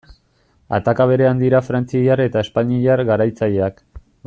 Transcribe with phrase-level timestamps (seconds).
[0.77, 3.87] Ataka berean dira frantziar eta espainiar garatzaileak.